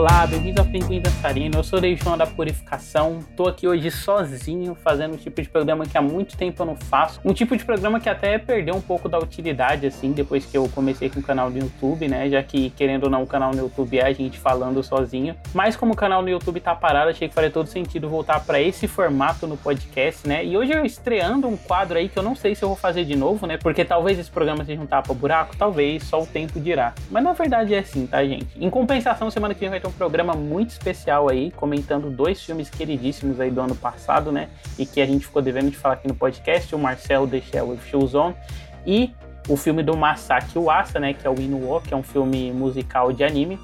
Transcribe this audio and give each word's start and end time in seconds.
Olá, 0.00 0.19
bem-vindo 0.26 0.60
ao 0.60 0.66
Pinguim 0.66 1.00
Dançarino. 1.00 1.58
Eu 1.58 1.64
sou 1.64 1.78
o 1.78 1.96
João 1.96 2.16
da 2.16 2.26
Purificação. 2.26 3.20
Tô 3.34 3.48
aqui 3.48 3.66
hoje 3.66 3.90
sozinho, 3.90 4.74
fazendo 4.74 5.14
um 5.14 5.16
tipo 5.16 5.40
de 5.40 5.48
programa 5.48 5.86
que 5.86 5.96
há 5.96 6.02
muito 6.02 6.36
tempo 6.36 6.60
eu 6.60 6.66
não 6.66 6.76
faço. 6.76 7.20
Um 7.24 7.32
tipo 7.32 7.56
de 7.56 7.64
programa 7.64 7.98
que 7.98 8.08
até 8.08 8.36
perdeu 8.36 8.74
um 8.74 8.82
pouco 8.82 9.08
da 9.08 9.18
utilidade, 9.18 9.86
assim, 9.86 10.12
depois 10.12 10.44
que 10.44 10.58
eu 10.58 10.68
comecei 10.68 11.08
com 11.08 11.20
o 11.20 11.22
canal 11.22 11.48
no 11.48 11.58
YouTube, 11.58 12.06
né? 12.06 12.28
Já 12.28 12.42
que, 12.42 12.68
querendo 12.70 13.04
ou 13.04 13.10
não, 13.10 13.22
o 13.22 13.26
canal 13.26 13.50
no 13.52 13.62
YouTube 13.62 13.98
é 13.98 14.04
a 14.04 14.12
gente 14.12 14.38
falando 14.38 14.82
sozinho. 14.82 15.34
Mas 15.54 15.74
como 15.74 15.94
o 15.94 15.96
canal 15.96 16.20
no 16.20 16.28
YouTube 16.28 16.60
tá 16.60 16.74
parado, 16.74 17.08
achei 17.08 17.26
que 17.26 17.34
faria 17.34 17.50
todo 17.50 17.66
sentido 17.66 18.08
voltar 18.08 18.40
para 18.40 18.60
esse 18.60 18.86
formato 18.86 19.46
no 19.46 19.56
podcast, 19.56 20.28
né? 20.28 20.44
E 20.44 20.54
hoje 20.54 20.72
eu 20.72 20.84
estreando 20.84 21.48
um 21.48 21.56
quadro 21.56 21.96
aí 21.96 22.10
que 22.10 22.18
eu 22.18 22.22
não 22.22 22.36
sei 22.36 22.54
se 22.54 22.62
eu 22.62 22.68
vou 22.68 22.76
fazer 22.76 23.06
de 23.06 23.16
novo, 23.16 23.46
né? 23.46 23.56
Porque 23.56 23.86
talvez 23.86 24.18
esse 24.18 24.30
programa 24.30 24.66
seja 24.66 24.82
um 24.82 24.86
tapa-buraco, 24.86 25.56
talvez, 25.56 26.04
só 26.04 26.20
o 26.20 26.26
tempo 26.26 26.60
dirá. 26.60 26.92
Mas 27.10 27.24
na 27.24 27.32
verdade 27.32 27.74
é 27.74 27.78
assim, 27.78 28.06
tá, 28.06 28.22
gente? 28.22 28.48
Em 28.62 28.68
compensação, 28.68 29.30
semana 29.30 29.54
que 29.54 29.60
vem 29.60 29.70
vai 29.70 29.80
ter 29.80 29.88
um 29.88 29.92
programa 29.92 30.09
muito 30.36 30.70
especial 30.70 31.28
aí, 31.28 31.50
comentando 31.52 32.10
dois 32.10 32.42
filmes 32.42 32.68
queridíssimos 32.68 33.40
aí 33.40 33.50
do 33.50 33.60
ano 33.60 33.74
passado, 33.74 34.30
né? 34.30 34.48
E 34.78 34.84
que 34.84 35.00
a 35.00 35.06
gente 35.06 35.26
ficou 35.26 35.40
devendo 35.40 35.70
de 35.70 35.76
falar 35.76 35.94
aqui 35.94 36.08
no 36.08 36.14
podcast, 36.14 36.74
o 36.74 36.78
Marcel 36.78 37.26
The 37.26 37.40
Shell 37.40 37.68
with 37.68 37.80
Shoes 37.88 38.14
On 38.14 38.34
e 38.86 39.14
o 39.48 39.56
filme 39.56 39.82
do 39.82 39.96
Masaki 39.96 40.58
Uasa, 40.58 41.00
né? 41.00 41.14
Que 41.14 41.26
é 41.26 41.30
o 41.30 41.40
Inuo, 41.40 41.80
que 41.80 41.94
é 41.94 41.96
um 41.96 42.02
filme 42.02 42.52
musical 42.52 43.12
de 43.12 43.24
anime. 43.24 43.58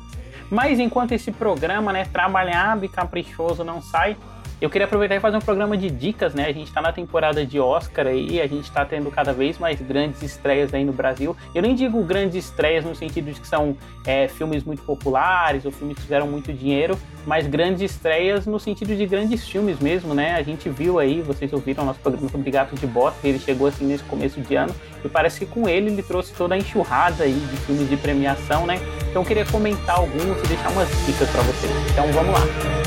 Mas 0.51 0.79
enquanto 0.79 1.13
esse 1.13 1.33
programa, 1.33 1.93
né, 1.93 2.05
trabalhado 2.13 2.85
e 2.85 2.89
caprichoso 2.89 3.65
não 3.65 3.83
sai, 3.83 4.17
eu 4.61 4.71
queria 4.71 4.87
aproveitar 4.87 5.17
e 5.17 5.21
fazer 5.21 5.37
um 5.37 5.41
programa 5.41 5.77
de 5.77 5.91
dicas, 5.91 6.33
né? 6.33 6.47
A 6.47 6.53
gente 6.53 6.69
está 6.69 6.81
na 6.81 6.91
temporada 6.91 7.45
de 7.45 7.61
Oscar 7.61 8.07
aí, 8.07 8.41
a 8.41 8.47
gente 8.47 8.65
está 8.65 8.85
tendo 8.85 9.11
cada 9.11 9.33
vez 9.33 9.59
mais 9.59 9.81
grandes 9.81 10.23
estreias 10.23 10.73
aí 10.73 10.85
no 10.85 10.93
Brasil. 10.93 11.37
Eu 11.55 11.61
nem 11.61 11.75
digo 11.75 12.03
grandes 12.03 12.47
estreias 12.47 12.85
no 12.85 12.95
sentido 12.95 13.31
de 13.31 13.39
que 13.39 13.47
são 13.47 13.77
é, 14.07 14.29
filmes 14.29 14.65
muito 14.65 14.83
populares 14.83 15.67
ou 15.67 15.71
filmes 15.71 15.97
que 15.97 16.03
fizeram 16.03 16.27
muito 16.27 16.53
dinheiro, 16.53 16.99
mas 17.27 17.47
grandes 17.47 17.83
estreias 17.83 18.47
no 18.47 18.59
sentido 18.59 18.97
de 18.97 19.05
grandes 19.05 19.47
filmes 19.47 19.79
mesmo, 19.79 20.15
né? 20.15 20.35
A 20.37 20.43
gente 20.43 20.71
viu 20.71 20.99
aí, 20.99 21.21
vocês 21.21 21.53
ouviram 21.53 21.83
o 21.83 21.87
nosso 21.87 22.01
programa 22.01 22.29
sobre 22.31 22.51
Gato 22.51 22.75
de 22.77 22.87
Bota, 22.87 23.17
ele 23.25 23.39
chegou 23.39 23.67
assim 23.67 23.85
nesse 23.85 24.05
começo 24.05 24.41
de 24.41 24.55
ano, 24.55 24.75
e 25.05 25.09
parece 25.09 25.41
que 25.41 25.47
com 25.47 25.69
ele 25.69 25.91
ele 25.91 26.03
trouxe 26.03 26.33
toda 26.33 26.55
a 26.55 26.59
enxurrada 26.59 27.25
aí 27.25 27.35
de 27.35 27.57
filmes 27.59 27.91
de 27.91 27.97
premiação, 27.97 28.67
né? 28.67 28.81
Então 29.11 29.21
eu 29.21 29.27
queria 29.27 29.45
comentar 29.45 29.97
alguns 29.97 30.43
e 30.45 30.49
deixar 30.49 30.71
umas 30.71 30.89
dicas 31.05 31.29
para 31.31 31.43
vocês. 31.43 31.73
Então 31.93 32.11
vamos 32.13 32.33
lá. 32.33 32.86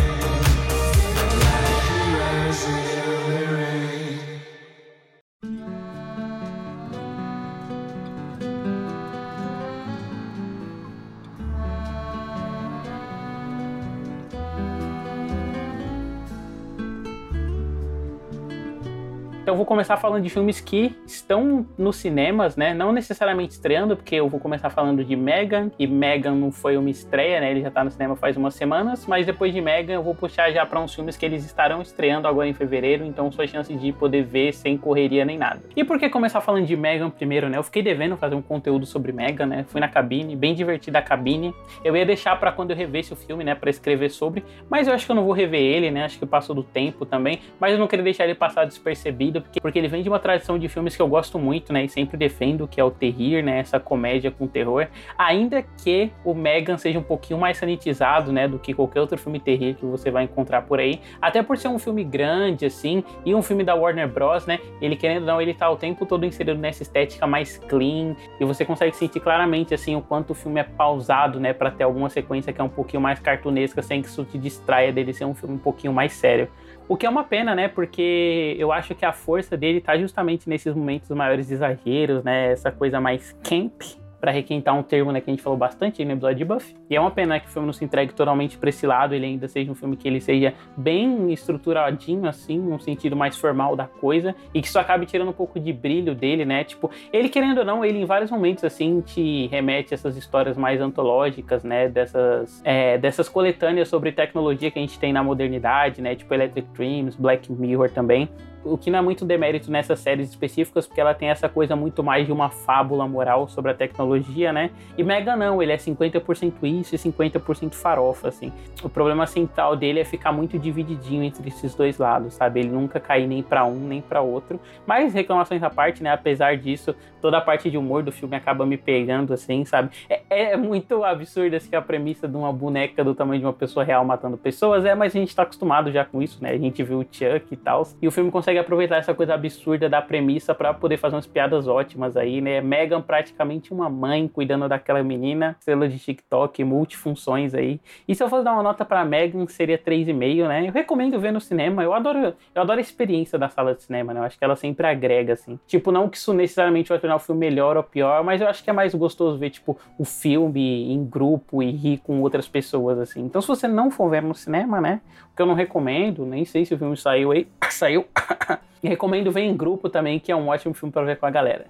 Então 19.50 19.56
eu 19.56 19.58
vou 19.58 19.66
começar 19.66 19.98
falando 19.98 20.22
de 20.22 20.30
filmes 20.30 20.62
que 20.62 20.96
estão 21.08 21.66
nos 21.76 21.96
cinemas, 21.96 22.56
né? 22.56 22.72
Não 22.72 22.92
necessariamente 22.92 23.54
estreando, 23.54 23.96
porque 23.96 24.14
eu 24.14 24.30
vou 24.30 24.40
começar 24.40 24.70
falando 24.70 25.04
de 25.04 25.16
Megan, 25.16 25.72
e 25.80 25.88
Megan 25.88 26.36
não 26.36 26.52
foi 26.52 26.78
uma 26.78 26.92
estreia, 26.92 27.40
né? 27.40 27.50
Ele 27.50 27.62
já 27.62 27.72
tá 27.72 27.84
no 27.84 27.90
cinema 27.90 28.16
faz 28.16 28.38
umas 28.38 28.54
semanas, 28.54 29.08
mas 29.08 29.26
depois 29.26 29.52
de 29.52 29.60
Megan 29.60 29.94
eu 29.94 30.04
vou 30.04 30.14
puxar 30.14 30.52
já 30.52 30.64
para 30.68 30.80
uns 30.80 30.94
filmes 30.94 31.18
que 31.18 31.26
eles 31.26 31.44
estarão 31.44 31.82
estreando 31.82 32.28
agora 32.28 32.48
em 32.48 32.54
fevereiro, 32.54 33.04
então 33.04 33.32
sua 33.32 33.48
chance 33.48 33.74
de 33.74 33.92
poder 33.92 34.22
ver 34.22 34.54
sem 34.54 34.78
correria 34.78 35.26
nem 35.26 35.36
nada. 35.36 35.64
E 35.76 35.84
por 35.84 35.98
que 35.98 36.10
começar 36.10 36.42
falando 36.42 36.68
de 36.68 36.76
Megan 36.76 37.10
primeiro, 37.10 37.50
né? 37.50 37.58
Eu 37.58 37.64
fiquei 37.64 37.82
devendo 37.82 38.16
fazer 38.18 38.36
um 38.36 38.44
conteúdo 38.44 38.86
sobre 38.86 39.12
Megan, 39.12 39.48
né? 39.48 39.66
Fui 39.68 39.82
na 39.82 39.88
cabine, 39.88 40.36
bem 40.36 40.54
divertida 40.54 41.00
a 41.00 41.02
cabine. 41.02 41.56
Eu 41.84 41.98
ia 41.98 42.06
deixar 42.06 42.40
para 42.40 42.52
quando 42.52 42.70
eu 42.70 42.78
revesse 42.78 43.14
o 43.14 43.16
filme, 43.16 43.44
né, 43.44 43.56
para 43.56 43.72
escrever 43.72 44.12
sobre, 44.12 44.46
mas 44.70 44.88
eu 44.88 44.94
acho 44.94 45.08
que 45.08 45.12
eu 45.12 45.16
não 45.16 45.24
vou 45.24 45.34
rever 45.34 45.60
ele, 45.60 45.90
né? 45.90 46.06
Acho 46.06 46.20
que 46.20 46.26
passou 46.28 46.56
do 46.56 46.62
tempo 46.62 47.04
também, 47.04 47.40
mas 47.60 47.74
eu 47.74 47.80
não 47.80 47.88
queria 47.88 48.04
deixar 48.04 48.26
ele 48.26 48.36
passar 48.36 48.66
despercebido 48.66 49.39
porque, 49.42 49.62
porque 49.62 49.80
ele 49.80 49.88
vem 49.88 50.02
de 50.02 50.10
uma 50.10 50.20
tradição 50.20 50.58
de 50.58 50.68
filmes 50.68 50.96
que 50.96 51.02
eu 51.02 51.08
gosto 51.08 51.40
muito, 51.40 51.72
né? 51.74 51.86
E 51.86 51.90
sempre 51.90 52.18
defendo, 52.18 52.68
que 52.68 52.80
é 52.80 52.84
o 52.84 52.92
terrir, 52.92 53.44
né? 53.44 53.60
Essa 53.60 53.80
comédia 53.80 54.32
com 54.32 54.48
terror. 54.48 54.88
Ainda 55.18 55.64
que 55.84 56.12
o 56.24 56.34
Megan 56.34 56.78
seja 56.78 57.00
um 57.00 57.04
pouquinho 57.04 57.40
mais 57.40 57.58
sanitizado, 57.58 58.32
né? 58.32 58.48
Do 58.48 58.60
que 58.60 58.74
qualquer 58.74 59.02
outro 59.02 59.18
filme 59.18 59.40
terrir 59.40 59.76
que 59.76 59.86
você 59.86 60.12
vai 60.12 60.24
encontrar 60.24 60.64
por 60.64 60.80
aí. 60.80 61.00
Até 61.22 61.42
por 61.42 61.58
ser 61.58 61.68
um 61.68 61.80
filme 61.80 62.04
grande, 62.04 62.66
assim, 62.66 63.04
e 63.26 63.34
um 63.34 63.42
filme 63.42 63.64
da 63.64 63.76
Warner 63.76 64.08
Bros, 64.08 64.46
né? 64.46 64.60
Ele, 64.82 64.96
querendo 64.96 65.22
ou 65.22 65.28
não, 65.28 65.42
ele 65.42 65.54
tá 65.54 65.70
o 65.70 65.76
tempo 65.76 66.06
todo 66.06 66.26
inserido 66.26 66.60
nessa 66.60 66.84
estética 66.84 67.26
mais 67.28 67.58
clean. 67.58 68.16
E 68.40 68.46
você 68.46 68.66
consegue 68.66 68.96
sentir 68.96 69.20
claramente, 69.20 69.74
assim, 69.74 69.96
o 69.96 70.02
quanto 70.02 70.32
o 70.32 70.34
filme 70.34 70.60
é 70.60 70.64
pausado, 70.64 71.40
né? 71.40 71.54
Pra 71.54 71.72
ter 71.72 71.84
alguma 71.84 72.10
sequência 72.10 72.52
que 72.54 72.62
é 72.62 72.64
um 72.64 72.70
pouquinho 72.70 73.02
mais 73.02 73.20
cartunesca, 73.20 73.82
sem 73.82 74.02
que 74.02 74.08
isso 74.08 74.24
te 74.26 74.38
distraia 74.38 74.92
dele 74.92 75.14
ser 75.14 75.26
um 75.26 75.34
filme 75.34 75.56
um 75.56 75.60
pouquinho 75.60 75.94
mais 75.94 76.14
sério. 76.14 76.50
O 76.90 76.98
que 76.98 77.06
é 77.06 77.10
uma 77.10 77.24
pena, 77.24 77.54
né? 77.54 77.68
Porque 77.68 78.56
eu 78.58 78.72
acho 78.72 78.96
que 78.96 79.06
a 79.06 79.14
força 79.14 79.56
dele 79.56 79.80
tá 79.80 79.96
justamente 79.96 80.50
nesses 80.50 80.74
momentos 80.74 81.08
maiores 81.12 81.52
exageros, 81.52 82.24
né? 82.24 82.52
Essa 82.52 82.72
coisa 82.72 83.00
mais 83.00 83.32
camp, 83.44 83.80
para 84.20 84.32
requentar 84.32 84.78
um 84.78 84.84
termo 84.84 85.12
né, 85.12 85.22
que 85.22 85.30
a 85.30 85.34
gente 85.34 85.42
falou 85.42 85.58
bastante 85.58 86.04
no 86.04 86.12
episódio 86.12 86.38
de 86.38 86.46
Buffy. 86.46 86.76
E 86.90 86.96
é 86.96 87.00
uma 87.02 87.12
pena 87.12 87.40
que 87.40 87.48
o 87.48 87.50
filme 87.50 87.66
não 87.66 87.74
se 87.74 87.84
entregue 87.86 88.14
totalmente 88.14 88.58
para 88.58 88.70
esse 88.70 88.86
lado, 88.86 89.16
ele 89.16 89.26
ainda 89.26 89.48
seja 89.48 89.72
um 89.72 89.76
filme 89.76 89.96
que 89.96 90.08
ele 90.08 90.20
seja 90.20 90.54
bem 90.76 91.32
estruturadinho, 91.32 92.28
assim, 92.28 92.60
num 92.60 92.80
sentido 92.80 93.16
mais 93.16 93.38
formal 93.38 93.76
da 93.76 93.86
coisa, 93.86 94.36
e 94.54 94.62
que 94.62 94.68
isso 94.68 94.80
acabe 94.80 95.06
tirando 95.06 95.30
um 95.30 95.34
pouco 95.34 95.60
de 95.60 95.72
brilho 95.72 96.14
dele, 96.14 96.46
né? 96.46 96.64
Tipo, 96.64 96.90
ele 97.14 97.30
querendo 97.30 97.60
ou 97.60 97.66
não, 97.66 97.84
ele 97.84 98.00
em 98.00 98.06
vários 98.06 98.32
momentos, 98.32 98.64
assim, 98.64 99.02
te 99.02 99.48
remete 99.48 99.94
a 99.94 99.96
essas 99.96 100.18
histórias 100.18 100.58
mais 100.58 100.82
antológicas, 100.82 101.64
né? 101.64 101.88
Dessas, 101.88 102.62
é, 102.64 102.98
dessas 102.98 103.30
coletâneas 103.30 103.88
sobre 103.88 104.12
tecnologia 104.12 104.70
que 104.70 104.80
a 104.80 104.82
gente 104.82 105.00
tem 105.00 105.14
na 105.14 105.24
modernidade, 105.24 106.02
né? 106.02 106.16
Tipo 106.16 106.34
Electric 106.34 106.68
Dreams, 106.74 107.16
Black 107.16 107.52
Mirror 107.52 107.90
também 107.92 108.30
o 108.64 108.78
que 108.78 108.90
não 108.90 109.00
é 109.00 109.02
muito 109.02 109.26
demérito 109.26 109.72
nessas 109.72 110.00
séries 110.00 110.30
específicas, 110.30 110.86
porque 110.86 111.00
ela 111.00 111.14
tem 111.14 111.30
essa 111.30 111.48
coisa 111.48 111.76
muito 111.76 112.04
mais 112.04 112.26
de 112.26 112.32
uma 112.32 112.50
fábula 112.50 113.08
moral 113.08 113.48
sobre 113.48 113.72
a 113.72 113.74
tecnologia, 113.74 114.52
né? 114.52 114.72
E 114.98 115.04
Mega 115.04 115.36
não, 115.36 115.62
ele 115.62 115.72
é 115.72 115.78
50% 115.78 116.54
isso 116.64 116.96
e 116.96 116.98
50% 116.98 117.74
farofa, 117.74 118.28
assim. 118.28 118.52
O 118.84 118.90
problema 118.90 119.26
central 119.26 119.76
dele 119.76 120.00
é 120.00 120.06
ficar 120.06 120.32
muito 120.32 120.58
divididinho 120.58 121.24
entre 121.24 121.48
esses 121.48 121.74
dois 121.76 121.98
lados, 121.98 122.34
sabe? 122.34 122.60
Ele 122.62 122.70
nunca 122.70 123.00
cair 123.00 123.28
nem 123.28 123.42
para 123.42 123.66
um 123.66 123.80
nem 123.88 124.02
para 124.02 124.22
outro. 124.22 124.60
Mas 124.86 125.14
reclamações 125.14 125.64
à 125.64 125.70
parte, 125.70 126.04
né? 126.04 126.12
Apesar 126.12 126.58
disso, 126.58 126.96
toda 127.22 127.38
a 127.38 127.42
parte 127.42 127.70
de 127.70 127.78
humor 127.78 128.04
do 128.04 128.12
filme 128.12 128.36
acaba 128.36 128.66
me 128.66 128.78
pegando, 128.78 129.34
assim, 129.34 129.66
sabe? 129.66 129.90
É, 130.10 130.52
é 130.52 130.58
muito 130.58 131.04
absurdo, 131.04 131.56
assim, 131.56 131.76
a 131.76 131.82
premissa 131.82 132.28
de 132.28 132.36
uma 132.36 132.52
boneca 132.52 133.04
do 133.04 133.14
tamanho 133.16 133.40
de 133.40 133.46
uma 133.46 133.54
pessoa 133.54 133.84
real 133.84 134.04
matando 134.04 134.38
pessoas, 134.38 134.86
é, 134.86 134.96
mas 134.96 135.16
a 135.16 135.20
gente 135.20 135.36
tá 135.36 135.44
acostumado 135.44 135.92
já 135.92 136.04
com 136.04 136.22
isso, 136.22 136.42
né? 136.42 136.52
A 136.52 136.58
gente 136.58 136.82
viu 136.84 137.00
o 137.00 137.04
Chuck 137.04 137.46
e 137.52 137.58
tal. 137.58 137.88
E 138.02 138.08
o 138.08 138.12
filme 138.12 138.32
consegue 138.32 138.49
consegue 138.50 138.60
aproveitar 138.60 138.98
essa 138.98 139.14
coisa 139.14 139.36
absurda 139.36 139.88
da 139.88 140.02
premissa 140.02 140.56
para 140.56 140.74
poder 140.74 140.98
fazer 140.98 141.16
umas 141.16 141.28
piadas 141.28 141.68
ótimas 141.68 142.18
aí, 142.18 142.42
né? 142.42 142.62
Megan 142.62 143.02
praticamente 143.02 143.72
uma 143.72 143.90
mãe 143.90 144.28
cuidando 144.28 144.68
daquela 144.68 145.04
menina, 145.04 145.56
estrela 145.60 145.88
de 145.88 146.00
TikTok, 146.00 146.64
multifunções 146.64 147.54
aí. 147.54 147.80
E 148.08 148.16
se 148.16 148.24
eu 148.24 148.30
fosse 148.30 148.44
dar 148.44 148.54
uma 148.54 148.64
nota 148.64 148.84
para 148.84 149.06
Megan, 149.06 149.46
seria 149.48 149.78
3,5, 149.78 150.48
né? 150.48 150.68
Eu 150.68 150.72
recomendo 150.72 151.20
ver 151.20 151.32
no 151.32 151.40
cinema. 151.40 151.84
Eu 151.84 151.94
adoro, 151.94 152.34
eu 152.56 152.62
adoro 152.62 152.80
a 152.80 152.82
experiência 152.82 153.38
da 153.38 153.50
sala 153.50 153.76
de 153.76 153.84
cinema, 153.84 154.14
né? 154.14 154.20
Eu 154.20 154.24
acho 154.24 154.38
que 154.38 154.44
ela 154.44 154.56
sempre 154.56 154.88
agrega 154.88 155.34
assim. 155.34 155.60
Tipo, 155.68 155.92
não 155.92 156.10
que 156.10 156.18
isso 156.18 156.34
necessariamente 156.34 156.90
vai 156.90 156.98
tornar 156.98 157.18
o 157.18 157.20
filme 157.20 157.40
melhor 157.40 157.78
ou 157.78 157.84
pior, 157.84 158.24
mas 158.24 158.42
eu 158.42 158.48
acho 158.48 158.64
que 158.64 158.70
é 158.70 158.74
mais 158.74 158.96
gostoso 158.96 159.38
ver 159.38 159.52
tipo 159.52 159.78
o 159.98 160.04
filme 160.04 160.92
em 160.92 161.06
grupo 161.06 161.62
e 161.62 161.70
rir 161.70 162.00
com 162.00 162.20
outras 162.22 162.48
pessoas 162.48 162.98
assim. 162.98 163.22
Então, 163.22 163.42
se 163.42 163.48
você 163.48 163.68
não 163.68 163.92
for 163.92 164.10
ver 164.10 164.24
no 164.24 164.34
cinema, 164.34 164.82
né? 164.82 165.02
O 165.32 165.36
que 165.36 165.42
eu 165.42 165.46
não 165.46 165.54
recomendo, 165.54 166.26
nem 166.26 166.44
sei 166.46 166.66
se 166.66 166.74
o 166.74 166.78
filme 166.78 166.98
saiu 166.98 167.32
aí, 167.32 167.48
saiu 167.70 168.06
e 168.84 168.88
recomendo 168.88 169.32
ver 169.32 169.42
em 169.42 169.56
grupo 169.56 169.90
também, 169.90 170.20
que 170.20 170.32
é 170.32 170.36
um 170.36 170.48
ótimo 170.48 170.74
filme 170.74 170.92
para 170.92 171.04
ver 171.04 171.18
com 171.18 171.26
a 171.26 171.32
galera. 171.32 171.68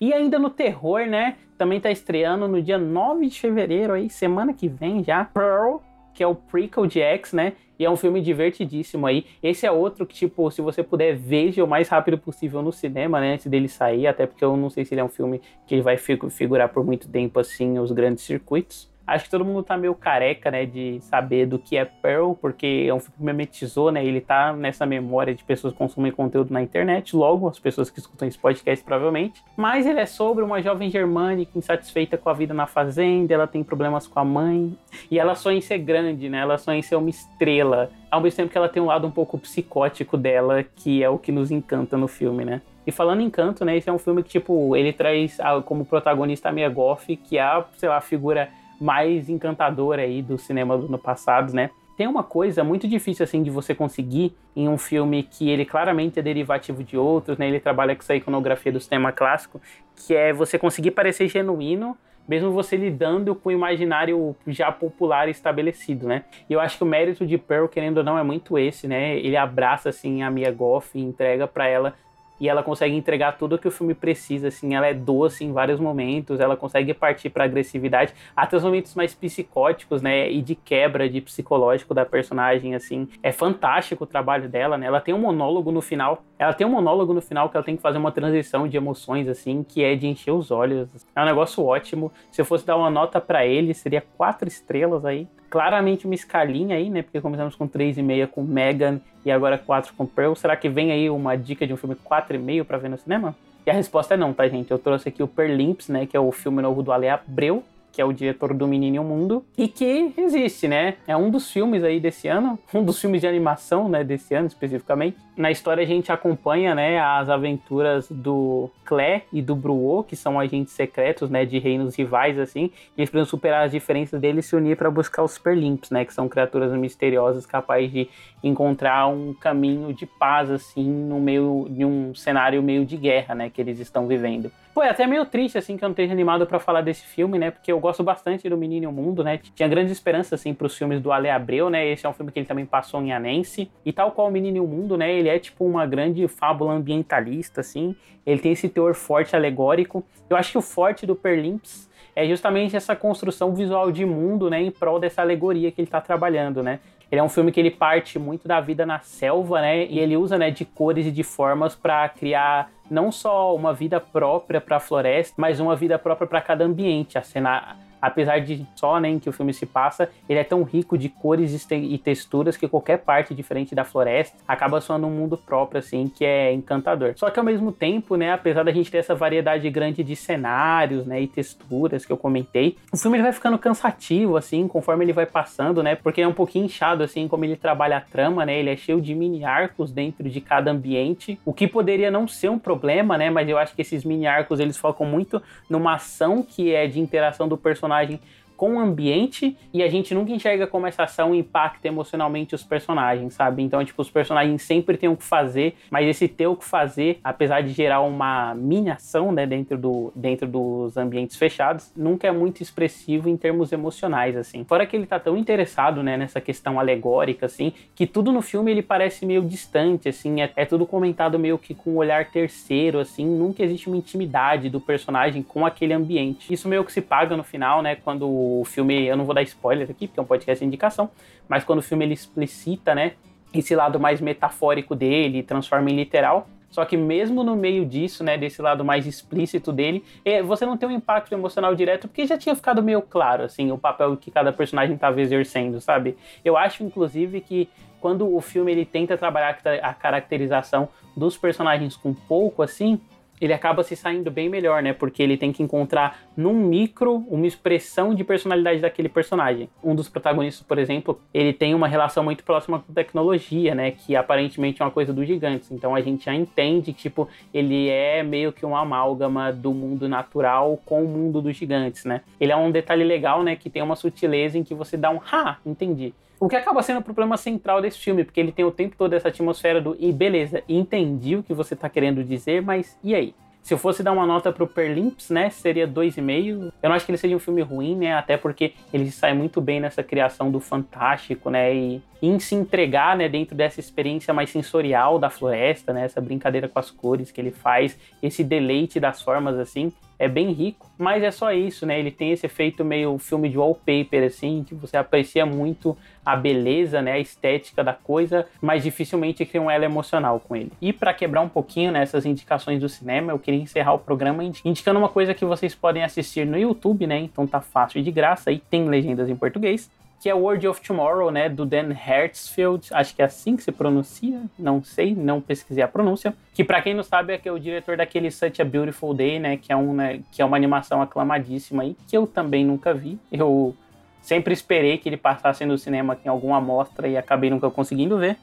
E 0.00 0.12
ainda 0.14 0.38
no 0.38 0.48
terror, 0.48 1.06
né? 1.06 1.36
Também 1.58 1.78
tá 1.78 1.90
estreando 1.90 2.48
no 2.48 2.62
dia 2.62 2.78
9 2.78 3.26
de 3.26 3.38
fevereiro 3.38 3.92
aí, 3.92 4.08
semana 4.08 4.54
que 4.54 4.66
vem 4.66 5.04
já, 5.04 5.24
Pearl, 5.24 5.78
que 6.14 6.22
é 6.22 6.26
o 6.26 6.34
prequel 6.34 6.86
de 6.86 7.00
X, 7.00 7.32
né? 7.32 7.52
E 7.78 7.84
é 7.84 7.90
um 7.90 7.96
filme 7.96 8.20
divertidíssimo 8.20 9.06
aí. 9.06 9.24
Esse 9.42 9.66
é 9.66 9.70
outro 9.70 10.06
que, 10.06 10.14
tipo, 10.14 10.50
se 10.50 10.60
você 10.60 10.82
puder, 10.82 11.16
veja 11.16 11.64
o 11.64 11.68
mais 11.68 11.88
rápido 11.88 12.18
possível 12.18 12.60
no 12.60 12.72
cinema, 12.72 13.20
né? 13.20 13.34
Antes 13.34 13.46
dele 13.46 13.68
sair, 13.68 14.06
até 14.06 14.26
porque 14.26 14.44
eu 14.44 14.56
não 14.56 14.68
sei 14.68 14.84
se 14.84 14.92
ele 14.94 15.00
é 15.00 15.04
um 15.04 15.08
filme 15.08 15.40
que 15.66 15.74
ele 15.74 15.82
vai 15.82 15.96
figurar 15.96 16.68
por 16.68 16.84
muito 16.84 17.08
tempo, 17.08 17.40
assim, 17.40 17.78
os 17.78 17.90
grandes 17.90 18.24
circuitos. 18.24 18.89
Acho 19.10 19.24
que 19.24 19.30
todo 19.30 19.44
mundo 19.44 19.64
tá 19.64 19.76
meio 19.76 19.92
careca, 19.92 20.52
né, 20.52 20.64
de 20.64 21.00
saber 21.00 21.44
do 21.44 21.58
que 21.58 21.76
é 21.76 21.84
Pearl, 21.84 22.32
porque 22.34 22.86
é 22.88 22.94
um 22.94 23.00
filme 23.00 23.16
que 23.16 23.24
memetizou, 23.24 23.90
né? 23.90 24.04
Ele 24.04 24.20
tá 24.20 24.52
nessa 24.52 24.86
memória 24.86 25.34
de 25.34 25.42
pessoas 25.42 25.72
que 25.72 25.78
consumem 25.78 26.12
conteúdo 26.12 26.52
na 26.52 26.62
internet, 26.62 27.16
logo 27.16 27.48
as 27.48 27.58
pessoas 27.58 27.90
que 27.90 27.98
escutam 27.98 28.28
esse 28.28 28.38
podcast 28.38 28.84
provavelmente. 28.84 29.42
Mas 29.56 29.84
ele 29.84 29.98
é 29.98 30.06
sobre 30.06 30.44
uma 30.44 30.62
jovem 30.62 30.88
germânica 30.88 31.58
insatisfeita 31.58 32.16
com 32.16 32.30
a 32.30 32.32
vida 32.32 32.54
na 32.54 32.68
fazenda, 32.68 33.34
ela 33.34 33.48
tem 33.48 33.64
problemas 33.64 34.06
com 34.06 34.20
a 34.20 34.24
mãe 34.24 34.78
e 35.10 35.18
ela 35.18 35.34
sonha 35.34 35.58
em 35.58 35.60
ser 35.60 35.78
grande, 35.78 36.28
né? 36.28 36.38
Ela 36.38 36.56
sonha 36.56 36.78
em 36.78 36.82
ser 36.82 36.94
uma 36.94 37.10
estrela, 37.10 37.90
ao 38.10 38.20
mesmo 38.20 38.36
tempo 38.36 38.52
que 38.52 38.58
ela 38.58 38.68
tem 38.68 38.80
um 38.80 38.86
lado 38.86 39.08
um 39.08 39.10
pouco 39.10 39.36
psicótico 39.38 40.16
dela, 40.16 40.62
que 40.62 41.02
é 41.02 41.08
o 41.08 41.18
que 41.18 41.32
nos 41.32 41.50
encanta 41.50 41.96
no 41.96 42.06
filme, 42.06 42.44
né? 42.44 42.62
E 42.86 42.92
falando 42.92 43.20
em 43.20 43.30
canto, 43.30 43.64
né, 43.64 43.76
esse 43.76 43.90
é 43.90 43.92
um 43.92 43.98
filme 43.98 44.22
que, 44.22 44.30
tipo, 44.30 44.74
ele 44.74 44.92
traz 44.92 45.36
como 45.66 45.84
protagonista 45.84 46.48
a 46.48 46.52
Mia 46.52 46.68
Goff, 46.68 47.14
que 47.14 47.38
é 47.38 47.64
sei 47.76 47.88
lá, 47.88 47.98
a 47.98 48.00
figura 48.00 48.48
mais 48.80 49.28
encantadora 49.28 50.02
aí 50.02 50.22
do 50.22 50.38
cinema 50.38 50.76
do 50.78 50.86
ano 50.86 50.98
passado, 50.98 51.52
né? 51.52 51.70
Tem 51.96 52.06
uma 52.06 52.22
coisa 52.22 52.64
muito 52.64 52.88
difícil 52.88 53.24
assim 53.24 53.42
de 53.42 53.50
você 53.50 53.74
conseguir 53.74 54.34
em 54.56 54.66
um 54.66 54.78
filme 54.78 55.22
que 55.22 55.50
ele 55.50 55.66
claramente 55.66 56.18
é 56.18 56.22
derivativo 56.22 56.82
de 56.82 56.96
outros, 56.96 57.36
né? 57.36 57.46
Ele 57.46 57.60
trabalha 57.60 57.94
com 57.94 58.00
essa 58.00 58.14
iconografia 58.14 58.72
do 58.72 58.80
cinema 58.80 59.12
clássico, 59.12 59.60
que 59.94 60.14
é 60.14 60.32
você 60.32 60.58
conseguir 60.58 60.92
parecer 60.92 61.28
genuíno, 61.28 61.94
mesmo 62.26 62.52
você 62.52 62.74
lidando 62.74 63.34
com 63.34 63.50
o 63.50 63.52
imaginário 63.52 64.34
já 64.46 64.72
popular 64.72 65.28
estabelecido, 65.28 66.06
né? 66.06 66.24
E 66.48 66.54
eu 66.54 66.60
acho 66.60 66.78
que 66.78 66.84
o 66.84 66.86
mérito 66.86 67.26
de 67.26 67.36
Pearl, 67.36 67.66
querendo 67.66 67.98
ou 67.98 68.04
não, 68.04 68.16
é 68.16 68.22
muito 68.22 68.58
esse, 68.58 68.88
né? 68.88 69.18
Ele 69.18 69.36
abraça 69.36 69.90
assim 69.90 70.22
a 70.22 70.30
Mia 70.30 70.50
Goff 70.50 70.98
e 70.98 71.02
entrega 71.02 71.46
para 71.46 71.66
ela 71.68 71.94
e 72.40 72.48
ela 72.48 72.62
consegue 72.62 72.96
entregar 72.96 73.36
tudo 73.36 73.56
o 73.56 73.58
que 73.58 73.68
o 73.68 73.70
filme 73.70 73.94
precisa, 73.94 74.48
assim, 74.48 74.74
ela 74.74 74.86
é 74.86 74.94
doce 74.94 75.44
em 75.44 75.52
vários 75.52 75.78
momentos, 75.78 76.40
ela 76.40 76.56
consegue 76.56 76.94
partir 76.94 77.28
para 77.28 77.44
agressividade, 77.44 78.14
até 78.34 78.56
os 78.56 78.64
momentos 78.64 78.94
mais 78.94 79.14
psicóticos, 79.14 80.00
né, 80.00 80.30
e 80.30 80.40
de 80.40 80.54
quebra 80.54 81.08
de 81.08 81.20
psicológico 81.20 81.92
da 81.92 82.06
personagem, 82.06 82.74
assim, 82.74 83.06
é 83.22 83.30
fantástico 83.30 84.04
o 84.04 84.06
trabalho 84.06 84.48
dela, 84.48 84.78
né, 84.78 84.86
ela 84.86 85.00
tem 85.00 85.12
um 85.12 85.18
monólogo 85.18 85.70
no 85.70 85.82
final, 85.82 86.24
ela 86.38 86.54
tem 86.54 86.66
um 86.66 86.70
monólogo 86.70 87.12
no 87.12 87.20
final 87.20 87.50
que 87.50 87.56
ela 87.56 87.64
tem 87.64 87.76
que 87.76 87.82
fazer 87.82 87.98
uma 87.98 88.10
transição 88.10 88.66
de 88.66 88.76
emoções, 88.76 89.28
assim, 89.28 89.62
que 89.62 89.84
é 89.84 89.94
de 89.94 90.06
encher 90.06 90.32
os 90.32 90.50
olhos, 90.50 90.88
é 91.14 91.22
um 91.22 91.26
negócio 91.26 91.62
ótimo, 91.64 92.10
se 92.30 92.40
eu 92.40 92.44
fosse 92.44 92.64
dar 92.66 92.76
uma 92.76 92.90
nota 92.90 93.20
para 93.20 93.44
ele, 93.44 93.74
seria 93.74 94.02
quatro 94.16 94.48
estrelas 94.48 95.04
aí, 95.04 95.28
claramente 95.50 96.06
uma 96.06 96.14
escalinha 96.14 96.76
aí, 96.76 96.88
né? 96.88 97.02
Porque 97.02 97.20
começamos 97.20 97.56
com 97.56 97.68
3,5 97.68 98.28
com 98.28 98.42
Megan 98.42 99.00
e 99.24 99.30
agora 99.30 99.58
4 99.58 99.94
com 99.94 100.06
Pearl. 100.06 100.34
Será 100.34 100.56
que 100.56 100.68
vem 100.68 100.92
aí 100.92 101.10
uma 101.10 101.36
dica 101.36 101.66
de 101.66 101.72
um 101.72 101.76
filme 101.76 101.94
4,5 101.96 102.64
para 102.64 102.78
ver 102.78 102.88
no 102.88 102.98
cinema? 102.98 103.34
E 103.66 103.70
a 103.70 103.74
resposta 103.74 104.14
é 104.14 104.16
não, 104.16 104.32
tá, 104.32 104.48
gente? 104.48 104.70
Eu 104.70 104.78
trouxe 104.78 105.08
aqui 105.08 105.22
o 105.22 105.28
Perlimps, 105.28 105.88
né? 105.88 106.06
Que 106.06 106.16
é 106.16 106.20
o 106.20 106.32
filme 106.32 106.62
novo 106.62 106.82
do 106.82 106.92
Ale 106.92 107.08
Abreu, 107.08 107.62
que 107.92 108.00
é 108.00 108.04
o 108.04 108.12
diretor 108.12 108.54
do 108.54 108.66
Menino 108.66 108.96
e 108.96 108.98
o 108.98 109.04
Mundo, 109.04 109.44
e 109.56 109.68
que 109.68 110.12
existe, 110.16 110.68
né? 110.68 110.96
É 111.06 111.16
um 111.16 111.30
dos 111.30 111.50
filmes 111.50 111.82
aí 111.82 111.98
desse 111.98 112.28
ano, 112.28 112.58
um 112.72 112.84
dos 112.84 113.00
filmes 113.00 113.20
de 113.20 113.26
animação, 113.26 113.88
né, 113.88 114.04
desse 114.04 114.34
ano 114.34 114.46
especificamente. 114.46 115.16
Na 115.36 115.50
história 115.50 115.82
a 115.82 115.86
gente 115.86 116.12
acompanha, 116.12 116.74
né, 116.74 117.00
as 117.00 117.28
aventuras 117.28 118.08
do 118.10 118.70
Clé 118.84 119.24
e 119.32 119.42
do 119.42 119.56
Bruot, 119.56 120.08
que 120.08 120.16
são 120.16 120.38
agentes 120.38 120.72
secretos, 120.72 121.30
né, 121.30 121.44
de 121.44 121.58
reinos 121.58 121.96
rivais 121.96 122.38
assim. 122.38 122.70
E 122.96 123.00
eles 123.00 123.10
precisam 123.10 123.30
superar 123.30 123.64
as 123.64 123.72
diferenças 123.72 124.20
deles 124.20 124.46
e 124.46 124.48
se 124.48 124.56
unir 124.56 124.76
para 124.76 124.90
buscar 124.90 125.22
os 125.22 125.32
Superlimps, 125.32 125.90
né, 125.90 126.04
que 126.04 126.14
são 126.14 126.28
criaturas 126.28 126.72
misteriosas 126.72 127.46
capazes 127.46 127.90
de 127.90 128.08
encontrar 128.42 129.06
um 129.08 129.34
caminho 129.34 129.92
de 129.92 130.06
paz 130.06 130.50
assim 130.50 130.88
no 130.88 131.20
meio 131.20 131.66
de 131.70 131.84
um 131.84 132.14
cenário 132.14 132.62
meio 132.62 132.84
de 132.84 132.96
guerra, 132.96 133.34
né, 133.34 133.50
que 133.50 133.60
eles 133.60 133.78
estão 133.78 134.06
vivendo. 134.06 134.50
É 134.82 134.88
até 134.88 135.06
meio 135.06 135.26
triste, 135.26 135.58
assim, 135.58 135.76
que 135.76 135.84
eu 135.84 135.88
não 135.88 135.92
esteja 135.92 136.12
animado 136.12 136.46
para 136.46 136.58
falar 136.58 136.80
desse 136.80 137.04
filme, 137.04 137.38
né? 137.38 137.50
Porque 137.50 137.70
eu 137.70 137.78
gosto 137.78 138.02
bastante 138.02 138.48
do 138.48 138.56
Menino 138.56 138.84
e 138.84 138.86
o 138.86 138.92
Mundo, 138.92 139.22
né? 139.22 139.38
Tinha 139.54 139.68
grandes 139.68 139.92
esperanças, 139.92 140.40
assim, 140.40 140.54
pros 140.54 140.74
filmes 140.76 141.02
do 141.02 141.12
Ale 141.12 141.28
Abreu, 141.28 141.68
né? 141.68 141.86
Esse 141.86 142.06
é 142.06 142.08
um 142.08 142.14
filme 142.14 142.32
que 142.32 142.38
ele 142.38 142.46
também 142.46 142.64
passou 142.64 143.02
em 143.02 143.12
Anense. 143.12 143.70
E 143.84 143.92
tal 143.92 144.12
qual 144.12 144.28
o 144.28 144.30
Menino 144.30 144.56
e 144.56 144.60
o 144.60 144.66
Mundo, 144.66 144.96
né? 144.96 145.12
Ele 145.12 145.28
é, 145.28 145.38
tipo, 145.38 145.66
uma 145.66 145.84
grande 145.84 146.26
fábula 146.28 146.72
ambientalista, 146.72 147.60
assim. 147.60 147.94
Ele 148.24 148.40
tem 148.40 148.52
esse 148.52 148.70
teor 148.70 148.94
forte 148.94 149.36
alegórico. 149.36 150.02
Eu 150.30 150.36
acho 150.36 150.52
que 150.52 150.58
o 150.58 150.62
forte 150.62 151.04
do 151.04 151.14
Perlimps 151.14 151.90
é 152.16 152.26
justamente 152.26 152.74
essa 152.74 152.96
construção 152.96 153.54
visual 153.54 153.92
de 153.92 154.06
mundo, 154.06 154.48
né? 154.48 154.62
Em 154.62 154.70
prol 154.70 154.98
dessa 154.98 155.20
alegoria 155.20 155.70
que 155.70 155.80
ele 155.80 155.88
tá 155.88 156.00
trabalhando, 156.00 156.62
né? 156.62 156.80
Ele 157.10 157.20
é 157.20 157.24
um 157.24 157.28
filme 157.28 157.50
que 157.50 157.58
ele 157.58 157.70
parte 157.70 158.18
muito 158.18 158.46
da 158.46 158.60
vida 158.60 158.86
na 158.86 159.00
selva, 159.00 159.60
né? 159.60 159.84
E 159.86 159.98
ele 159.98 160.16
usa, 160.16 160.38
né, 160.38 160.50
de 160.50 160.64
cores 160.64 161.06
e 161.06 161.10
de 161.10 161.22
formas 161.22 161.74
para 161.74 162.08
criar 162.08 162.70
não 162.90 163.10
só 163.10 163.54
uma 163.54 163.72
vida 163.72 164.00
própria 164.00 164.60
para 164.60 164.76
a 164.76 164.80
floresta, 164.80 165.34
mas 165.36 165.60
uma 165.60 165.74
vida 165.74 165.98
própria 165.98 166.26
para 166.26 166.40
cada 166.40 166.64
ambiente. 166.64 167.18
A 167.18 167.22
cena 167.22 167.76
apesar 168.00 168.40
de 168.40 168.66
só 168.74 168.98
né, 168.98 169.08
em 169.08 169.18
que 169.18 169.28
o 169.28 169.32
filme 169.32 169.52
se 169.52 169.66
passa, 169.66 170.10
ele 170.28 170.38
é 170.38 170.44
tão 170.44 170.62
rico 170.62 170.96
de 170.96 171.08
cores 171.08 171.68
e 171.70 171.98
texturas 171.98 172.56
que 172.56 172.68
qualquer 172.68 172.98
parte 172.98 173.34
diferente 173.34 173.74
da 173.74 173.84
floresta 173.84 174.36
acaba 174.46 174.80
soando 174.80 175.06
um 175.06 175.10
mundo 175.10 175.36
próprio, 175.36 175.78
assim, 175.78 176.08
que 176.08 176.24
é 176.24 176.52
encantador. 176.52 177.12
Só 177.16 177.30
que 177.30 177.38
ao 177.38 177.44
mesmo 177.44 177.72
tempo, 177.72 178.16
né, 178.16 178.32
apesar 178.32 178.62
da 178.62 178.72
gente 178.72 178.90
ter 178.90 178.98
essa 178.98 179.14
variedade 179.14 179.68
grande 179.70 180.02
de 180.02 180.16
cenários, 180.16 181.06
né, 181.06 181.20
e 181.20 181.26
texturas 181.26 182.04
que 182.04 182.12
eu 182.12 182.16
comentei, 182.16 182.76
o 182.92 182.96
filme 182.96 183.16
ele 183.16 183.24
vai 183.24 183.32
ficando 183.32 183.58
cansativo, 183.58 184.36
assim, 184.36 184.66
conforme 184.66 185.04
ele 185.04 185.12
vai 185.12 185.26
passando, 185.26 185.82
né, 185.82 185.94
porque 185.94 186.22
é 186.22 186.28
um 186.28 186.32
pouquinho 186.32 186.64
inchado, 186.64 187.02
assim, 187.02 187.28
como 187.28 187.44
ele 187.44 187.56
trabalha 187.56 187.98
a 187.98 188.00
trama, 188.00 188.46
né, 188.46 188.58
ele 188.58 188.70
é 188.70 188.76
cheio 188.76 189.00
de 189.00 189.14
mini 189.14 189.44
arcos 189.44 189.92
dentro 189.92 190.28
de 190.28 190.40
cada 190.40 190.70
ambiente, 190.70 191.38
o 191.44 191.52
que 191.52 191.66
poderia 191.66 192.10
não 192.10 192.26
ser 192.26 192.48
um 192.48 192.58
problema, 192.58 193.18
né, 193.18 193.30
mas 193.30 193.48
eu 193.48 193.58
acho 193.58 193.74
que 193.74 193.82
esses 193.82 194.04
mini 194.04 194.26
arcos 194.26 194.60
eles 194.60 194.76
focam 194.76 195.06
muito 195.06 195.42
numa 195.68 195.94
ação 195.94 196.42
que 196.42 196.74
é 196.74 196.86
de 196.86 197.00
interação 197.00 197.48
do 197.48 197.56
personagem 197.56 197.89
personagem 197.90 198.20
com 198.60 198.74
o 198.74 198.78
ambiente 198.78 199.56
e 199.72 199.82
a 199.82 199.88
gente 199.88 200.12
nunca 200.12 200.32
enxerga 200.32 200.66
como 200.66 200.86
essa 200.86 201.04
ação 201.04 201.34
impacta 201.34 201.88
emocionalmente 201.88 202.54
os 202.54 202.62
personagens, 202.62 203.32
sabe? 203.32 203.62
Então, 203.62 203.82
tipo, 203.82 204.02
os 204.02 204.10
personagens 204.10 204.60
sempre 204.60 204.98
têm 204.98 205.08
o 205.08 205.16
que 205.16 205.24
fazer, 205.24 205.76
mas 205.90 206.06
esse 206.06 206.28
ter 206.28 206.46
o 206.46 206.54
que 206.54 206.66
fazer, 206.66 207.20
apesar 207.24 207.62
de 207.62 207.70
gerar 207.70 208.02
uma 208.02 208.54
mini 208.54 208.90
ação, 208.90 209.32
né, 209.32 209.46
dentro, 209.46 209.78
do, 209.78 210.12
dentro 210.14 210.46
dos 210.46 210.98
ambientes 210.98 211.38
fechados, 211.38 211.90
nunca 211.96 212.28
é 212.28 212.30
muito 212.30 212.62
expressivo 212.62 213.30
em 213.30 213.36
termos 213.38 213.72
emocionais, 213.72 214.36
assim. 214.36 214.62
Fora 214.64 214.84
que 214.84 214.94
ele 214.94 215.06
tá 215.06 215.18
tão 215.18 215.38
interessado, 215.38 216.02
né, 216.02 216.18
nessa 216.18 216.38
questão 216.38 216.78
alegórica, 216.78 217.46
assim, 217.46 217.72
que 217.94 218.06
tudo 218.06 218.30
no 218.30 218.42
filme 218.42 218.70
ele 218.70 218.82
parece 218.82 219.24
meio 219.24 219.40
distante, 219.40 220.06
assim, 220.06 220.42
é, 220.42 220.52
é 220.54 220.66
tudo 220.66 220.84
comentado 220.84 221.38
meio 221.38 221.56
que 221.56 221.72
com 221.72 221.92
um 221.92 221.96
olhar 221.96 222.26
terceiro, 222.30 222.98
assim, 222.98 223.24
nunca 223.24 223.62
existe 223.62 223.88
uma 223.88 223.96
intimidade 223.96 224.68
do 224.68 224.82
personagem 224.82 225.42
com 225.42 225.64
aquele 225.64 225.94
ambiente. 225.94 226.52
Isso 226.52 226.68
meio 226.68 226.84
que 226.84 226.92
se 226.92 227.00
paga 227.00 227.34
no 227.38 227.42
final, 227.42 227.80
né, 227.80 227.94
quando 227.94 228.49
o 228.58 228.64
filme, 228.64 229.06
eu 229.06 229.16
não 229.16 229.24
vou 229.24 229.34
dar 229.34 229.42
spoiler 229.42 229.88
aqui, 229.90 230.06
porque 230.06 230.18
é 230.18 230.22
um 230.22 230.26
podcast 230.26 230.62
de 230.62 230.66
indicação, 230.66 231.10
mas 231.48 231.62
quando 231.64 231.78
o 231.80 231.82
filme 231.82 232.04
ele 232.04 232.14
explicita, 232.14 232.94
né, 232.94 233.12
esse 233.52 233.74
lado 233.74 233.98
mais 233.98 234.20
metafórico 234.20 234.94
dele, 234.94 235.42
transforma 235.42 235.90
em 235.90 235.96
literal. 235.96 236.48
Só 236.70 236.84
que 236.84 236.96
mesmo 236.96 237.42
no 237.42 237.56
meio 237.56 237.84
disso, 237.84 238.22
né, 238.22 238.38
desse 238.38 238.62
lado 238.62 238.84
mais 238.84 239.04
explícito 239.04 239.72
dele, 239.72 240.04
é, 240.24 240.40
você 240.40 240.64
não 240.64 240.76
tem 240.76 240.88
um 240.88 240.92
impacto 240.92 241.32
emocional 241.32 241.74
direto, 241.74 242.06
porque 242.06 242.24
já 242.26 242.38
tinha 242.38 242.54
ficado 242.54 242.80
meio 242.80 243.02
claro, 243.02 243.42
assim, 243.42 243.72
o 243.72 243.78
papel 243.78 244.16
que 244.16 244.30
cada 244.30 244.52
personagem 244.52 244.94
estava 244.94 245.20
exercendo, 245.20 245.80
sabe? 245.80 246.16
Eu 246.44 246.56
acho, 246.56 246.84
inclusive, 246.84 247.40
que 247.40 247.68
quando 248.00 248.32
o 248.32 248.40
filme 248.40 248.70
ele 248.70 248.84
tenta 248.84 249.18
trabalhar 249.18 249.58
a 249.82 249.92
caracterização 249.92 250.88
dos 251.16 251.36
personagens 251.36 251.96
com 251.96 252.14
pouco, 252.14 252.62
assim, 252.62 253.00
ele 253.40 253.52
acaba 253.52 253.82
se 253.82 253.96
saindo 253.96 254.30
bem 254.30 254.48
melhor, 254.48 254.82
né? 254.82 254.92
Porque 254.92 255.22
ele 255.22 255.36
tem 255.36 255.52
que 255.52 255.62
encontrar 255.62 256.20
num 256.36 256.52
micro 256.52 257.24
uma 257.28 257.46
expressão 257.46 258.14
de 258.14 258.22
personalidade 258.22 258.80
daquele 258.80 259.08
personagem. 259.08 259.68
Um 259.82 259.94
dos 259.94 260.08
protagonistas, 260.08 260.66
por 260.66 260.78
exemplo, 260.78 261.20
ele 261.32 261.52
tem 261.52 261.74
uma 261.74 261.88
relação 261.88 262.22
muito 262.22 262.44
próxima 262.44 262.80
com 262.80 262.92
tecnologia, 262.92 263.74
né? 263.74 263.92
Que 263.92 264.14
aparentemente 264.14 264.82
é 264.82 264.84
uma 264.84 264.90
coisa 264.90 265.12
dos 265.12 265.26
gigantes. 265.26 265.70
Então 265.70 265.94
a 265.94 266.00
gente 266.00 266.24
já 266.24 266.34
entende 266.34 266.92
que, 266.92 267.02
tipo, 267.02 267.28
ele 267.52 267.88
é 267.88 268.22
meio 268.22 268.52
que 268.52 268.66
uma 268.66 268.80
amálgama 268.80 269.52
do 269.52 269.72
mundo 269.72 270.08
natural 270.08 270.78
com 270.84 271.04
o 271.04 271.08
mundo 271.08 271.40
dos 271.40 271.56
gigantes, 271.56 272.04
né? 272.04 272.20
Ele 272.40 272.52
é 272.52 272.56
um 272.56 272.70
detalhe 272.70 273.04
legal, 273.04 273.42
né? 273.42 273.56
Que 273.56 273.70
tem 273.70 273.82
uma 273.82 273.96
sutileza 273.96 274.58
em 274.58 274.64
que 274.64 274.74
você 274.74 274.96
dá 274.96 275.10
um 275.10 275.20
ha, 275.32 275.58
entendi. 275.64 276.12
O 276.40 276.48
que 276.48 276.56
acaba 276.56 276.82
sendo 276.82 277.00
o 277.00 277.02
problema 277.02 277.36
central 277.36 277.82
desse 277.82 277.98
filme, 277.98 278.24
porque 278.24 278.40
ele 278.40 278.50
tem 278.50 278.64
o 278.64 278.70
tempo 278.70 278.96
todo 278.96 279.12
essa 279.12 279.28
atmosfera 279.28 279.78
do 279.78 279.94
e 280.00 280.10
beleza, 280.10 280.62
entendi 280.66 281.36
o 281.36 281.42
que 281.42 281.52
você 281.52 281.74
está 281.74 281.86
querendo 281.86 282.24
dizer, 282.24 282.62
mas 282.62 282.98
e 283.04 283.14
aí? 283.14 283.34
Se 283.62 283.74
eu 283.74 283.78
fosse 283.78 284.02
dar 284.02 284.12
uma 284.12 284.26
nota 284.26 284.50
pro 284.50 284.66
Perlimps, 284.66 285.28
né, 285.28 285.50
seria 285.50 285.86
2,5. 285.86 286.72
Eu 286.82 286.88
não 286.88 286.96
acho 286.96 287.04
que 287.04 287.10
ele 287.10 287.18
seja 287.18 287.36
um 287.36 287.38
filme 287.38 287.60
ruim, 287.60 287.94
né, 287.94 288.14
até 288.14 288.38
porque 288.38 288.72
ele 288.90 289.10
sai 289.10 289.34
muito 289.34 289.60
bem 289.60 289.80
nessa 289.80 290.02
criação 290.02 290.50
do 290.50 290.58
fantástico, 290.60 291.50
né, 291.50 291.74
e 291.74 292.02
em 292.22 292.38
se 292.38 292.54
entregar, 292.54 293.14
né, 293.18 293.28
dentro 293.28 293.54
dessa 293.54 293.78
experiência 293.78 294.32
mais 294.32 294.48
sensorial 294.48 295.18
da 295.18 295.28
floresta, 295.28 295.92
né, 295.92 296.06
essa 296.06 296.22
brincadeira 296.22 296.70
com 296.70 296.78
as 296.78 296.90
cores 296.90 297.30
que 297.30 297.38
ele 297.38 297.50
faz, 297.50 297.98
esse 298.22 298.42
deleite 298.42 298.98
das 298.98 299.20
formas 299.20 299.58
assim 299.58 299.92
é 300.20 300.28
bem 300.28 300.52
rico, 300.52 300.86
mas 300.98 301.22
é 301.22 301.30
só 301.30 301.50
isso, 301.50 301.86
né? 301.86 301.98
Ele 301.98 302.10
tem 302.10 302.30
esse 302.30 302.44
efeito 302.44 302.84
meio 302.84 303.16
filme 303.16 303.48
de 303.48 303.56
wallpaper, 303.56 304.22
assim, 304.22 304.62
que 304.62 304.74
você 304.74 304.98
aprecia 304.98 305.46
muito 305.46 305.96
a 306.24 306.36
beleza, 306.36 307.00
né, 307.00 307.12
a 307.12 307.18
estética 307.18 307.82
da 307.82 307.94
coisa, 307.94 308.46
mas 308.60 308.82
dificilmente 308.82 309.46
cria 309.46 309.62
um 309.62 309.70
elo 309.70 309.82
emocional 309.82 310.38
com 310.38 310.54
ele. 310.54 310.70
E 310.78 310.92
para 310.92 311.14
quebrar 311.14 311.40
um 311.40 311.48
pouquinho 311.48 311.90
nessas 311.90 312.26
né, 312.26 312.32
indicações 312.32 312.78
do 312.78 312.88
cinema, 312.88 313.32
eu 313.32 313.38
queria 313.38 313.58
encerrar 313.58 313.94
o 313.94 313.98
programa 313.98 314.44
indicando 314.44 314.98
uma 314.98 315.08
coisa 315.08 315.32
que 315.32 315.44
vocês 315.46 315.74
podem 315.74 316.04
assistir 316.04 316.46
no 316.46 316.58
YouTube, 316.58 317.06
né? 317.06 317.18
Então 317.18 317.46
tá 317.46 317.62
fácil 317.62 317.98
e 317.98 318.02
de 318.02 318.10
graça 318.10 318.52
e 318.52 318.58
tem 318.58 318.86
legendas 318.86 319.26
em 319.26 319.34
português 319.34 319.90
que 320.20 320.28
é 320.28 320.34
World 320.34 320.68
of 320.68 320.82
Tomorrow, 320.82 321.30
né, 321.30 321.48
do 321.48 321.64
Dan 321.64 321.92
Hertzfeld, 321.92 322.88
acho 322.92 323.16
que 323.16 323.22
é 323.22 323.24
assim 323.24 323.56
que 323.56 323.62
se 323.62 323.72
pronuncia, 323.72 324.42
não 324.58 324.84
sei, 324.84 325.14
não 325.14 325.40
pesquisei 325.40 325.82
a 325.82 325.88
pronúncia, 325.88 326.34
que 326.52 326.62
para 326.62 326.82
quem 326.82 326.92
não 326.92 327.02
sabe 327.02 327.32
é 327.32 327.38
que 327.38 327.48
é 327.48 327.52
o 327.52 327.58
diretor 327.58 327.96
daquele 327.96 328.30
Such 328.30 328.60
a 328.60 328.64
Beautiful 328.64 329.14
Day, 329.14 329.38
né, 329.38 329.56
que 329.56 329.72
é, 329.72 329.76
um, 329.76 329.94
né, 329.94 330.20
que 330.30 330.42
é 330.42 330.44
uma 330.44 330.58
animação 330.58 331.00
aclamadíssima 331.00 331.84
aí, 331.84 331.96
que 332.06 332.14
eu 332.14 332.26
também 332.26 332.66
nunca 332.66 332.92
vi, 332.92 333.18
eu 333.32 333.74
sempre 334.20 334.52
esperei 334.52 334.98
que 334.98 335.08
ele 335.08 335.16
passasse 335.16 335.64
no 335.64 335.78
cinema 335.78 336.18
em 336.22 336.28
alguma 336.28 336.58
amostra 336.58 337.08
e 337.08 337.16
acabei 337.16 337.48
nunca 337.48 337.70
conseguindo 337.70 338.18
ver. 338.18 338.36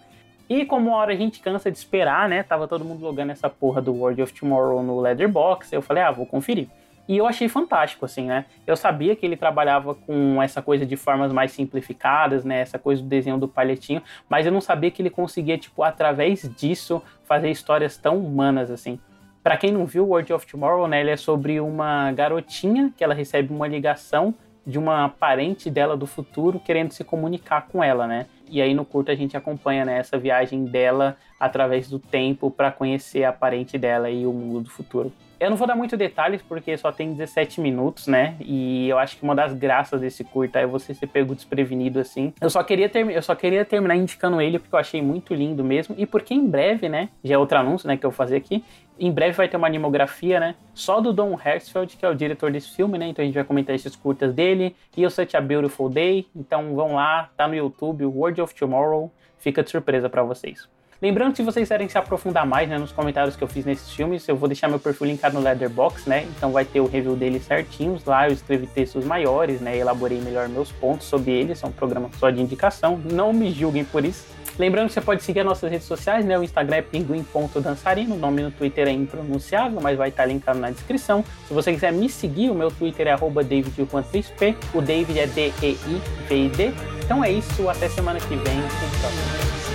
E 0.50 0.65
como 0.65 0.89
uma 0.89 0.98
hora 0.98 1.13
a 1.13 1.15
gente 1.15 1.41
cansa 1.41 1.69
de 1.69 1.77
esperar, 1.77 2.27
né, 2.27 2.41
tava 2.41 2.67
todo 2.67 2.84
mundo 2.84 3.03
logando 3.03 3.31
essa 3.31 3.50
porra 3.50 3.81
do 3.81 3.93
World 3.93 4.19
of 4.22 4.34
Tomorrow 4.34 4.81
no 4.81 5.00
Leatherbox, 5.00 5.72
eu 5.72 5.81
falei, 5.84 6.01
ah, 6.01 6.12
vou 6.12 6.25
conferir. 6.25 6.67
E 7.07 7.17
eu 7.17 7.25
achei 7.25 7.47
fantástico, 7.47 8.03
assim, 8.05 8.25
né? 8.25 8.45
Eu 8.65 8.75
sabia 8.75 9.15
que 9.15 9.25
ele 9.25 9.37
trabalhava 9.37 9.95
com 9.95 10.41
essa 10.41 10.61
coisa 10.61 10.85
de 10.85 10.97
formas 10.97 11.31
mais 11.31 11.51
simplificadas, 11.51 12.43
né? 12.43 12.59
Essa 12.59 12.77
coisa 12.77 13.01
do 13.01 13.07
desenho 13.07 13.37
do 13.37 13.47
palhetinho, 13.47 14.01
mas 14.27 14.45
eu 14.45 14.51
não 14.51 14.59
sabia 14.59 14.91
que 14.91 15.01
ele 15.01 15.09
conseguia, 15.09 15.57
tipo, 15.57 15.83
através 15.83 16.49
disso, 16.57 17.01
fazer 17.23 17.49
histórias 17.49 17.97
tão 17.97 18.17
humanas, 18.17 18.69
assim. 18.69 18.99
Para 19.41 19.55
quem 19.55 19.71
não 19.71 19.85
viu, 19.85 20.05
World 20.05 20.33
of 20.33 20.45
Tomorrow, 20.45 20.87
né? 20.87 20.99
Ele 20.99 21.11
é 21.11 21.15
sobre 21.15 21.61
uma 21.61 22.11
garotinha 22.11 22.91
que 22.95 23.03
ela 23.03 23.13
recebe 23.13 23.53
uma 23.53 23.67
ligação 23.67 24.35
de 24.65 24.77
uma 24.77 25.07
parente 25.07 25.69
dela 25.69 25.95
do 25.95 26.05
futuro 26.05 26.59
querendo 26.59 26.91
se 26.91 27.01
comunicar 27.05 27.67
com 27.69 27.81
ela, 27.81 28.05
né? 28.05 28.25
E 28.49 28.61
aí 28.61 28.73
no 28.73 28.83
curto 28.83 29.09
a 29.09 29.15
gente 29.15 29.37
acompanha 29.37 29.85
né, 29.85 29.97
essa 29.97 30.17
viagem 30.17 30.65
dela 30.65 31.15
através 31.39 31.89
do 31.89 31.97
tempo 31.97 32.51
para 32.51 32.69
conhecer 32.69 33.23
a 33.23 33.31
parente 33.31 33.77
dela 33.77 34.09
e 34.09 34.25
o 34.27 34.33
mundo 34.33 34.63
do 34.63 34.69
futuro. 34.69 35.13
Eu 35.39 35.51
não 35.51 35.58
vou 35.58 35.67
dar 35.67 35.75
muito 35.75 35.96
detalhes 35.96 36.41
porque 36.41 36.75
só 36.77 36.91
tem 36.91 37.13
17 37.13 37.62
minutos, 37.62 38.08
né? 38.08 38.36
E 38.39 38.89
eu 38.89 38.98
acho 38.98 39.17
que 39.17 39.24
uma 39.24 39.36
das 39.36 39.53
graças 39.53 40.01
desse 40.01 40.24
curta 40.24 40.60
é 40.60 40.65
você 40.65 40.94
ser 40.94 41.08
pego 41.08 41.36
desprevenido 41.36 42.00
assim. 42.00 42.34
Eu 42.41 42.50
só 42.50 42.63
queria 42.63 42.89
ter, 42.89 43.08
eu 43.10 43.22
só 43.22 43.36
queria 43.36 43.63
terminar 43.63 43.96
indicando 43.96 44.41
ele 44.41 44.58
porque 44.58 44.74
eu 44.74 44.79
achei 44.79 45.01
muito 45.01 45.36
lindo 45.36 45.63
mesmo 45.63 45.94
e 45.98 46.06
porque 46.08 46.34
em 46.34 46.48
breve, 46.48 46.89
né, 46.89 47.10
já 47.24 47.36
é 47.36 47.38
outro 47.38 47.58
anúncio, 47.58 47.88
né, 47.88 47.98
que 47.98 48.06
eu 48.06 48.10
vou 48.10 48.17
fazer 48.17 48.36
aqui. 48.36 48.63
Em 49.00 49.12
breve 49.12 49.34
vai 49.34 49.48
ter 49.48 49.58
uma 49.58 49.67
animografia, 49.67 50.39
né? 50.39 50.56
Só 50.74 51.00
do 51.00 51.13
Don 51.13 51.38
Hertzfeld, 51.39 51.96
que 51.96 52.03
é 52.03 52.10
o 52.10 52.15
diretor 52.15 52.51
desse 52.51 52.75
filme, 52.75 52.98
né? 52.98 53.08
Então 53.08 53.22
a 53.22 53.25
gente 53.27 53.36
vai 53.36 53.44
comentar 53.44 53.75
esses 53.75 53.96
curtas 53.96 54.34
dele. 54.34 54.75
E 54.96 55.06
o 55.06 55.10
Such 55.12 55.38
a 55.38 55.41
Beautiful 55.41 55.88
Day. 55.88 56.25
Então 56.36 56.74
vão 56.74 56.96
lá, 56.96 57.29
tá 57.38 57.48
no 57.48 57.53
YouTube, 57.53 58.06
World 58.06 58.41
of 58.41 58.56
Tomorrow. 58.56 59.12
Fica 59.38 59.62
de 59.62 59.70
surpresa 59.70 60.10
para 60.10 60.24
vocês. 60.24 60.67
Lembrando 61.00 61.32
que 61.32 61.38
se 61.38 61.44
vocês 61.44 61.66
quiserem 61.66 61.88
se 61.88 61.98
aprofundar 61.98 62.44
mais 62.44 62.68
né, 62.68 62.77
nos 62.80 62.92
comentários 62.92 63.36
que 63.36 63.44
eu 63.44 63.48
fiz 63.48 63.63
nesses 63.66 63.92
filmes, 63.94 64.27
eu 64.27 64.36
vou 64.36 64.50
deixar 64.50 64.68
meu 64.68 64.80
perfil 64.80 65.06
linkado 65.06 65.36
no 65.36 65.42
Leatherbox, 65.42 66.08
né? 66.08 66.25
Então 66.36 66.51
vai 66.51 66.66
ter 66.66 66.80
o 66.80 66.88
review 66.88 67.16
deles 67.16 67.46
certinhos 67.46 68.04
lá, 68.04 68.27
eu 68.27 68.34
escrevi 68.34 68.66
textos 68.66 69.06
maiores, 69.06 69.62
né? 69.62 69.77
Elaborei 69.77 70.20
melhor 70.20 70.50
meus 70.50 70.72
pontos 70.72 71.06
sobre 71.06 71.32
eles, 71.32 71.63
é 71.63 71.68
um 71.68 71.72
programa 71.72 72.10
só 72.18 72.32
de 72.32 72.42
indicação, 72.42 73.00
não 73.12 73.32
me 73.32 73.51
julguem 73.51 73.86
por 73.86 74.04
isso. 74.04 74.25
Lembrando 74.58 74.88
que 74.88 74.94
você 74.94 75.01
pode 75.01 75.22
seguir 75.22 75.42
as 75.42 75.46
nossas 75.46 75.70
redes 75.70 75.86
sociais, 75.86 76.25
né? 76.25 76.38
O 76.38 76.44
Instagram 76.44 76.77
é 76.77 76.82
pinguim.dançarino, 76.82 78.16
o 78.16 78.18
nome 78.18 78.42
no 78.42 78.50
Twitter 78.50 78.88
é 78.88 78.92
impronunciável, 78.92 79.80
mas 79.80 79.96
vai 79.96 80.10
estar 80.10 80.25
linkado 80.25 80.58
na 80.58 80.72
descrição. 80.72 81.24
Se 81.48 81.54
você 81.54 81.72
quiser 81.74 81.94
me 81.94 82.10
seguir, 82.10 82.50
o 82.50 82.56
meu 82.56 82.72
Twitter 82.72 83.08
é 83.08 83.16
david.3p, 83.16 84.56
o 84.74 84.82
David 84.82 85.20
é 85.20 85.27
D-E-I-V-I-D. 85.27 86.74
Então 87.06 87.24
é 87.24 87.32
isso, 87.32 87.70
até 87.70 87.88
semana 87.88 88.20
que 88.20 88.36
vem. 88.36 89.66